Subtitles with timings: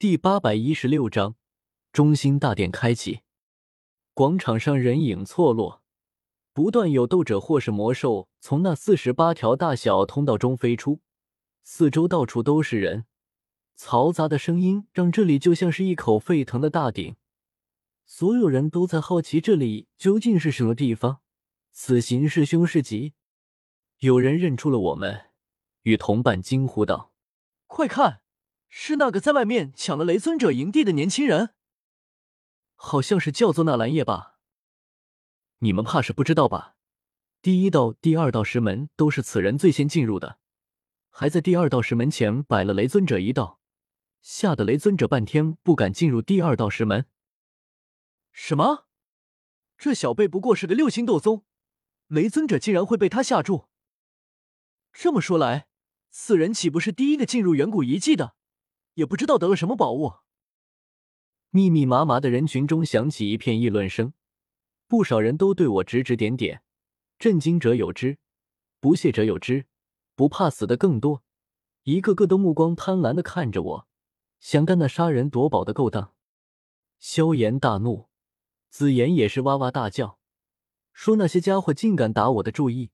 [0.00, 1.36] 第八百一十六章，
[1.92, 3.20] 中心大殿开启。
[4.14, 5.82] 广场上人影错落，
[6.54, 11.02] 不断有斗者或是魔兽从那四十八条大小通道中飞出，
[11.62, 13.04] 四周到处都是人，
[13.76, 17.16] 嘈杂的声音让这里就像是一口沸腾的大鼎。
[18.06, 21.18] 所有人都在好奇这里究竟是什么地方，
[21.72, 23.12] 此行是凶是吉。
[23.98, 25.26] 有人认出了我们，
[25.82, 27.12] 与同伴惊呼道
[27.68, 28.22] ：“快看！”
[28.70, 31.54] 是那个在外面抢了雷尊者营地的年轻人，
[32.76, 34.38] 好像是叫做纳兰叶吧？
[35.58, 36.76] 你们怕是不知道吧？
[37.42, 40.38] 第一道、第二道石门都是此人最先进入的，
[41.10, 43.60] 还在第二道石门前摆了雷尊者一道，
[44.22, 47.06] 吓得雷尊者半天不敢进入第二道石门。
[48.32, 48.86] 什么？
[49.76, 51.44] 这小辈不过是个六星斗宗，
[52.06, 53.66] 雷尊者竟然会被他吓住？
[54.92, 55.66] 这么说来，
[56.08, 58.36] 此人岂不是第一个进入远古遗迹的？
[58.94, 60.14] 也不知道得了什么宝物，
[61.50, 64.12] 密密麻麻的人群中响起一片议论声，
[64.86, 66.62] 不少人都对我指指点点，
[67.18, 68.18] 震惊者有之，
[68.80, 69.66] 不屑者有之，
[70.14, 71.22] 不怕死的更多，
[71.84, 73.88] 一个个都目光贪婪的看着我，
[74.38, 76.14] 想干那杀人夺宝的勾当。
[76.98, 78.08] 萧炎大怒，
[78.68, 80.18] 紫妍也是哇哇大叫，
[80.92, 82.90] 说那些家伙竟敢打我的注意，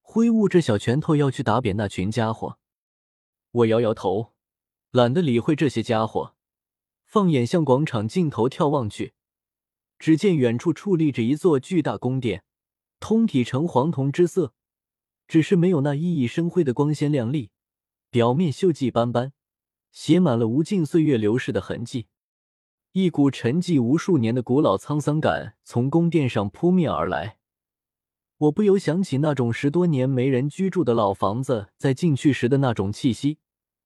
[0.00, 2.58] 挥舞着小拳头要去打扁那群家伙。
[3.50, 4.32] 我摇摇头。
[4.92, 6.34] 懒得理会这些家伙，
[7.04, 9.14] 放眼向广场尽头眺望去，
[10.00, 12.42] 只见远处矗立着一座巨大宫殿，
[12.98, 14.52] 通体呈黄铜之色，
[15.28, 17.52] 只是没有那熠熠生辉的光鲜亮丽，
[18.10, 19.32] 表面锈迹斑斑，
[19.92, 22.08] 写满了无尽岁月流逝的痕迹。
[22.90, 27.38] 一股沉寂无数年的古老沧桑感从宫殿上扑面而来，
[28.38, 33.38] 我不由想起那种十多年没人居住的老房子在进去时的那种气息。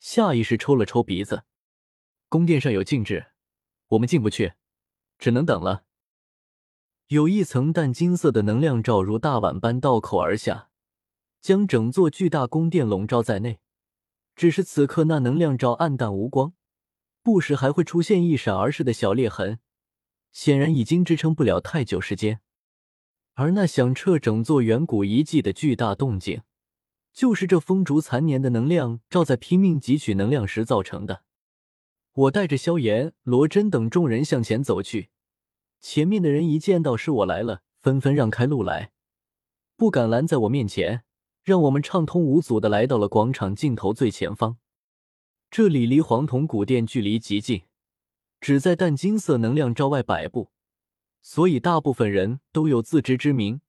[0.00, 1.44] 下意识抽了抽鼻子，
[2.28, 3.32] 宫殿上有禁制，
[3.88, 4.54] 我们进不去，
[5.18, 5.84] 只能等了。
[7.08, 10.70] 有一层淡金色的能量罩如大碗般倒扣而下，
[11.40, 13.60] 将整座巨大宫殿笼罩在内。
[14.36, 16.52] 只是此刻那能量罩暗淡无光，
[17.22, 19.58] 不时还会出现一闪而逝的小裂痕，
[20.30, 22.40] 显然已经支撑不了太久时间。
[23.34, 26.42] 而那响彻整座远古遗迹的巨大动静。
[27.12, 31.24] 就是这风烛残年的能量罩在拼命汲取能量时造成的。
[32.12, 35.10] 我带着萧炎、罗真等众人向前走去，
[35.80, 38.90] 前面的人一见到是我来了，纷纷让开路来，
[39.76, 41.04] 不敢拦在我面前，
[41.44, 44.58] 让我们畅通无阻的来到了广场尽头最前方。
[45.50, 47.62] 这里离黄铜古殿距离极近，
[48.40, 50.50] 只在淡金色能量罩外百步，
[51.22, 53.60] 所以大部分人都有自知之明，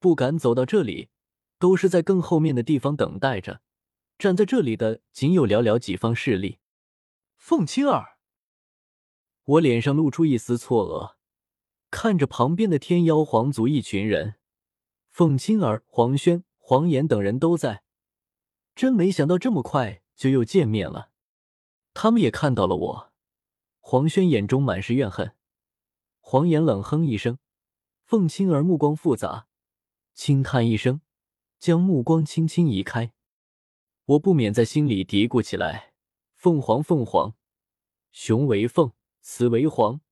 [0.00, 1.10] 不敢走到这里。
[1.64, 3.62] 都是在更后面的地方等待着，
[4.18, 6.58] 站在这里的仅有寥寥几方势力。
[7.36, 8.18] 凤青儿，
[9.44, 11.14] 我脸上露出一丝错愕，
[11.90, 14.34] 看着旁边的天妖皇族一群人，
[15.08, 17.82] 凤青儿、黄轩、黄岩等人都在，
[18.74, 21.12] 真没想到这么快就又见面了。
[21.94, 23.12] 他们也看到了我，
[23.80, 25.34] 黄轩眼中满是怨恨，
[26.20, 27.38] 黄岩冷哼一声，
[28.04, 29.46] 凤青儿目光复杂，
[30.12, 31.00] 轻叹一声。
[31.64, 33.14] 将目光轻轻移开，
[34.04, 35.94] 我不免在心里嘀咕起来
[36.36, 37.36] ：“凤凰，凤凰，
[38.12, 38.92] 雄为凤，
[39.22, 40.02] 雌为凰。”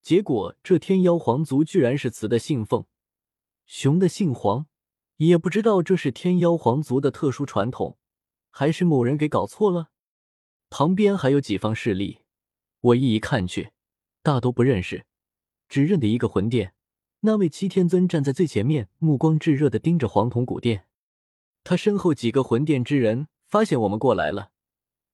[0.00, 2.86] 结果这天妖皇族居然是雌的姓凤，
[3.66, 4.66] 雄的姓黄，
[5.16, 7.98] 也不知道这是天妖皇族的特殊传统，
[8.50, 9.90] 还是某人给搞错了。
[10.70, 12.20] 旁边还有几方势力，
[12.80, 13.72] 我一一看去，
[14.22, 15.04] 大都不认识，
[15.68, 16.74] 只认得一个魂殿，
[17.22, 20.86] 那位七天尊站在最前面，目光炙热的盯着黄铜古殿。
[21.64, 24.50] 他身后几个魂殿之人发现我们过来了，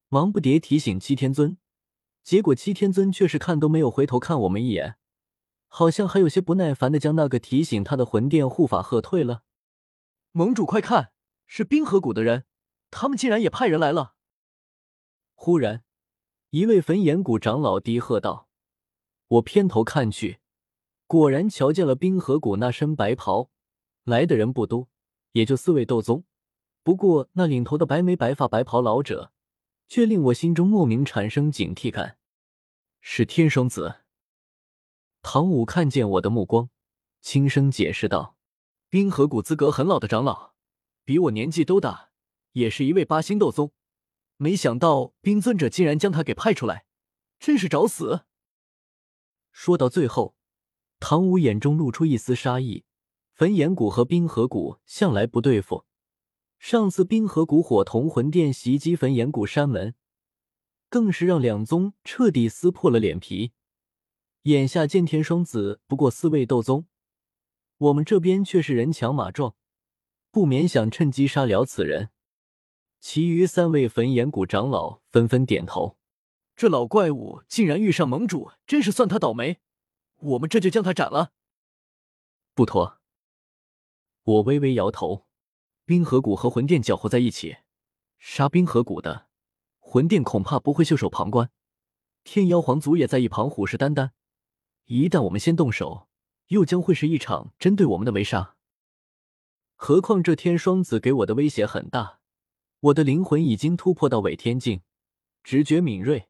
[0.08, 1.58] 忙不迭提醒七天尊，
[2.22, 4.96] 结果七天尊却是看都没有回头看我们一眼，
[5.66, 9.42] 好像还有些不耐烦的将那个提醒他的魂殿护法喝退了。
[10.32, 11.12] 盟主快看，
[11.46, 12.44] 是冰河谷的人，
[12.90, 14.14] 他们竟然也派人来了。
[15.34, 15.84] 忽然，
[16.50, 18.48] 一位焚炎谷长老低喝道
[19.28, 20.40] ：“我偏头看去，
[21.06, 23.50] 果然瞧见了冰河谷那身白袍，
[24.04, 24.88] 来的人不多，
[25.32, 26.24] 也就四位斗宗。”
[26.88, 29.30] 不过，那领头的白眉白发白袍老者，
[29.88, 32.16] 却令我心中莫名产生警惕感。
[33.02, 33.96] 是天双子。
[35.20, 36.70] 唐武看见我的目光，
[37.20, 38.38] 轻声解释道
[38.88, 40.54] ：“冰河谷资格很老的长老，
[41.04, 42.08] 比我年纪都大，
[42.52, 43.72] 也是一位八星斗宗。
[44.38, 46.86] 没想到冰尊者竟然将他给派出来，
[47.38, 48.22] 真是找死！”
[49.52, 50.34] 说到最后，
[50.98, 52.86] 唐武眼中露出一丝杀意。
[53.34, 55.84] 焚炎谷和冰河谷向来不对付。
[56.58, 59.94] 上次冰河谷火同魂殿袭击焚炎谷山门，
[60.88, 63.52] 更是让两宗彻底撕破了脸皮。
[64.42, 66.86] 眼下剑天双子不过四位斗宗，
[67.78, 69.54] 我们这边却是人强马壮，
[70.30, 72.10] 不免想趁机杀了此人。
[73.00, 75.96] 其余三位焚炎谷长老纷纷点头。
[76.56, 79.60] 这老怪物竟然遇上盟主，真是算他倒霉。
[80.16, 81.32] 我们这就将他斩了。
[82.52, 82.98] 不妥。
[84.24, 85.27] 我微微摇头。
[85.88, 87.56] 冰河谷和魂殿搅和在一起，
[88.18, 89.28] 杀冰河谷的，
[89.78, 91.50] 魂殿恐怕不会袖手旁观。
[92.24, 94.10] 天妖皇族也在一旁虎视眈眈。
[94.84, 96.06] 一旦我们先动手，
[96.48, 98.56] 又将会是一场针对我们的围杀。
[99.76, 102.18] 何况这天双子给我的威胁很大，
[102.80, 104.82] 我的灵魂已经突破到伪天境，
[105.42, 106.28] 直觉敏锐，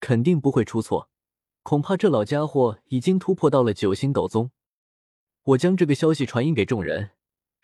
[0.00, 1.10] 肯定不会出错。
[1.62, 4.50] 恐怕这老家伙已经突破到了九星斗宗。
[5.42, 7.10] 我将这个消息传音给众人。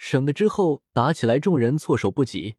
[0.02, 2.56] 省得之后打起来，众人措手不及。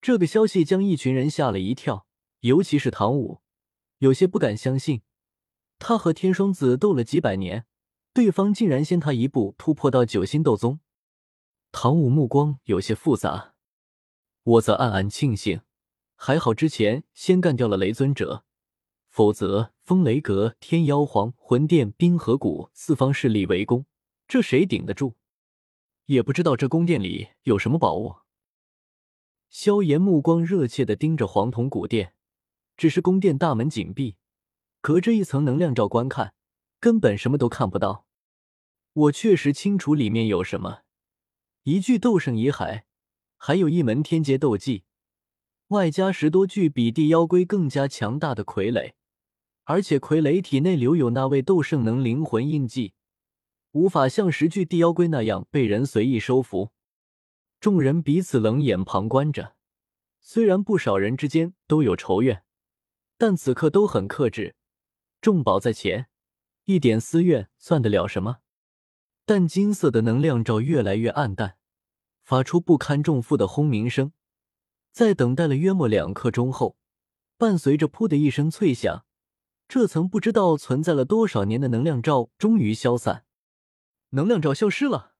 [0.00, 2.06] 这个消息将一群人吓了一跳，
[2.40, 3.40] 尤其是唐舞，
[3.98, 5.02] 有些不敢相信。
[5.80, 7.66] 他和天双子斗了几百年，
[8.14, 10.78] 对方竟然先他一步突破到九星斗宗。
[11.72, 13.54] 唐舞目光有些复杂，
[14.44, 15.62] 我则暗暗庆幸，
[16.14, 18.44] 还好之前先干掉了雷尊者，
[19.08, 23.84] 否则风雷阁、天妖皇、魂殿、冰河谷四方势力围攻，
[24.28, 25.16] 这谁顶得住？
[26.06, 28.16] 也不知道这宫殿里有什么宝物。
[29.48, 32.14] 萧炎目光热切的盯着黄铜古殿，
[32.76, 34.16] 只是宫殿大门紧闭，
[34.80, 36.34] 隔着一层能量罩观看，
[36.80, 38.06] 根本什么都看不到。
[38.94, 40.80] 我确实清楚里面有什么：
[41.64, 42.82] 一具斗圣遗骸，
[43.36, 44.84] 还有一门天阶斗技，
[45.68, 48.92] 外加十多具比地妖龟更加强大的傀儡，
[49.64, 52.94] 而且傀儡体内留有那位斗圣能灵魂印记。
[53.72, 56.70] 无法像十具地妖龟那样被人随意收服，
[57.58, 59.56] 众人彼此冷眼旁观着。
[60.20, 62.44] 虽然不少人之间都有仇怨，
[63.18, 64.54] 但此刻都很克制。
[65.20, 66.08] 重宝在前，
[66.64, 68.38] 一点私怨算得了什么？
[69.24, 71.56] 但金色的能量罩越来越暗淡，
[72.22, 74.12] 发出不堪重负的轰鸣声。
[74.90, 76.76] 在等待了约莫两刻钟后，
[77.38, 79.06] 伴随着“噗”的一声脆响，
[79.66, 83.24] 这层不知道存在了多少年的能量罩终于消散。
[84.14, 85.14] 能量罩消失了，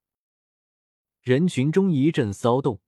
[1.23, 2.81] 人群中一阵骚动。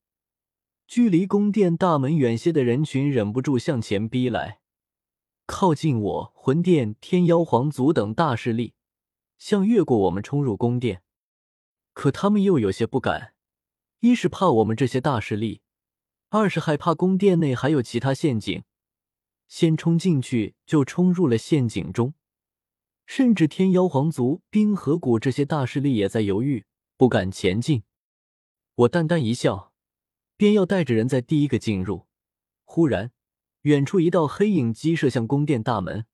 [0.87, 4.61] 距离宫殿大门远些的人群忍不住向前逼来，
[5.47, 8.75] 靠近我魂殿、天妖皇族等大势力，
[9.39, 11.03] 想越过我们冲入宫殿。
[11.95, 13.33] 可他们又有些不敢，
[14.01, 15.63] 一是怕我们这些大势力，
[16.29, 18.65] 二是害怕宫殿内还有其他陷阱，
[19.49, 22.13] 先冲进去就冲入了陷阱中。
[23.07, 26.65] 甚至天妖皇族、冰河谷这些大势力也在犹豫，
[26.97, 27.83] 不敢前进。
[28.75, 29.73] 我淡淡一笑，
[30.37, 32.07] 便要带着人在第一个进入。
[32.65, 33.13] 忽然，
[33.63, 36.07] 远处一道黑影激射向宫殿大门。